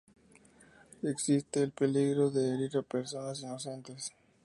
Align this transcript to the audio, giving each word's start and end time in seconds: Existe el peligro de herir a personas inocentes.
Existe 1.03 1.61
el 1.61 1.71
peligro 1.73 2.31
de 2.31 2.55
herir 2.55 2.75
a 2.75 2.81
personas 2.81 3.41
inocentes. 3.41 4.11